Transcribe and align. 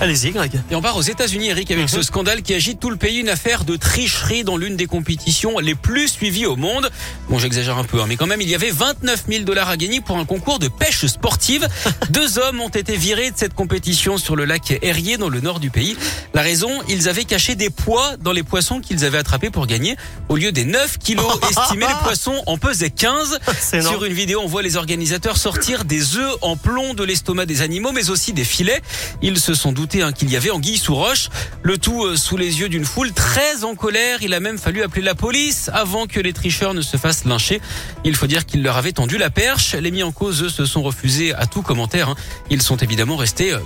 Allez-y, 0.00 0.30
Greg. 0.30 0.52
Et 0.70 0.76
on 0.76 0.80
part 0.80 0.96
aux 0.96 1.02
États-Unis, 1.02 1.48
Eric, 1.48 1.72
avec 1.72 1.88
ce 1.88 2.02
scandale 2.02 2.42
qui 2.42 2.54
agite 2.54 2.78
tout 2.78 2.90
le 2.90 2.96
pays, 2.96 3.18
une 3.18 3.28
affaire 3.28 3.64
de 3.64 3.74
tricherie 3.74 4.44
dans 4.44 4.56
l'une 4.56 4.76
des 4.76 4.86
compétitions 4.86 5.58
les 5.58 5.74
plus 5.74 6.06
suivies 6.06 6.46
au 6.46 6.54
monde. 6.54 6.88
Bon, 7.28 7.40
j'exagère 7.40 7.76
un 7.78 7.82
peu, 7.82 8.00
hein, 8.00 8.04
mais 8.08 8.14
quand 8.14 8.28
même, 8.28 8.40
il 8.40 8.48
y 8.48 8.54
avait 8.54 8.70
29 8.70 9.24
000 9.28 9.42
dollars 9.42 9.68
à 9.68 9.76
gagner 9.76 10.00
pour 10.00 10.16
un 10.16 10.24
concours 10.24 10.60
de 10.60 10.68
pêche 10.68 11.04
sportive. 11.06 11.66
Deux 12.10 12.38
hommes 12.38 12.60
ont 12.60 12.68
été 12.68 12.96
virés 12.96 13.32
de 13.32 13.36
cette 13.36 13.54
compétition 13.54 14.18
sur 14.18 14.36
le 14.36 14.44
lac 14.44 14.78
Erie 14.82 15.18
dans 15.18 15.28
le 15.28 15.40
nord 15.40 15.58
du 15.58 15.70
pays. 15.70 15.96
La 16.32 16.42
raison, 16.42 16.70
ils 16.88 17.08
avaient 17.08 17.24
caché 17.24 17.56
des 17.56 17.70
poids 17.70 18.16
dans 18.18 18.32
les 18.32 18.44
poissons 18.44 18.80
qu'ils 18.80 19.04
avaient 19.04 19.18
attrapés 19.18 19.50
pour 19.50 19.66
gagner. 19.66 19.96
Au 20.28 20.36
lieu 20.36 20.52
des 20.52 20.64
9 20.64 20.98
kilos 20.98 21.40
estimés, 21.50 21.86
les 21.88 22.04
poissons 22.04 22.40
en 22.46 22.56
pesaient 22.56 22.90
15. 22.90 23.40
C'est 23.60 23.78
énorme. 23.78 23.96
Sur 23.96 24.04
une 24.04 24.12
vidéo, 24.12 24.42
on 24.44 24.46
voit 24.46 24.62
les 24.62 24.76
organisateurs 24.76 25.38
sortir 25.38 25.84
des 25.84 26.18
œufs 26.18 26.36
en 26.40 26.56
plomb 26.56 26.94
de 26.94 27.02
l'estomac 27.02 27.46
des 27.46 27.62
animaux, 27.62 27.90
mais 27.90 28.10
aussi 28.10 28.32
des 28.32 28.44
filets. 28.44 28.80
Ils 29.22 29.40
se 29.40 29.54
sont 29.54 29.72
doutés 29.72 29.87
hein, 29.96 30.12
qu'il 30.12 30.30
y 30.30 30.36
avait 30.36 30.50
anguille 30.50 30.78
sous 30.78 30.94
roche. 30.94 31.28
Le 31.62 31.78
tout 31.78 32.04
euh, 32.04 32.16
sous 32.16 32.36
les 32.36 32.60
yeux 32.60 32.68
d'une 32.68 32.84
foule 32.84 33.12
très 33.12 33.64
en 33.64 33.74
colère. 33.74 34.18
Il 34.22 34.34
a 34.34 34.40
même 34.40 34.58
fallu 34.58 34.82
appeler 34.82 35.02
la 35.02 35.14
police 35.14 35.70
avant 35.72 36.06
que 36.06 36.20
les 36.20 36.32
tricheurs 36.32 36.74
ne 36.74 36.80
se 36.82 36.96
fassent 36.96 37.24
lyncher. 37.24 37.60
Il 38.04 38.14
faut 38.16 38.26
dire 38.26 38.46
qu'il 38.46 38.62
leur 38.62 38.76
avait 38.76 38.92
tendu 38.92 39.18
la 39.18 39.30
perche. 39.30 39.74
Les 39.74 39.90
mis 39.90 40.02
en 40.02 40.12
cause, 40.12 40.42
eux, 40.42 40.48
se 40.50 40.64
sont 40.66 40.82
refusés 40.82 41.34
à 41.34 41.46
tout 41.46 41.62
commentaire. 41.62 42.10
hein. 42.10 42.14
Ils 42.50 42.62
sont 42.62 42.76
évidemment 42.76 43.16
restés 43.16 43.52
euh, 43.52 43.58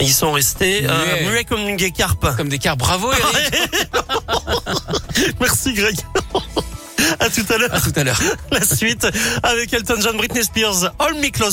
Ils 0.00 0.12
sont 0.12 0.32
restés 0.32 0.86
euh, 0.88 1.30
muets 1.30 1.44
comme 1.44 1.76
des 1.76 1.90
carpes. 1.90 2.36
comme 2.36 2.48
des 2.48 2.58
cars. 2.58 2.76
Bravo, 2.76 3.10
Eric. 3.12 3.78
Merci, 5.40 5.72
Greg. 5.74 5.96
À 7.20 7.28
tout 7.30 7.44
à 7.50 7.58
l'heure. 7.58 7.72
À 7.74 7.80
tout 7.80 7.92
à 7.94 8.04
l'heure. 8.04 8.20
La 8.50 8.64
suite 8.64 9.06
avec 9.42 9.72
Elton 9.72 9.96
John, 10.00 10.16
Britney 10.16 10.42
Spears, 10.42 10.92
All 10.98 11.14
Me 11.14 11.28
Close. 11.30 11.44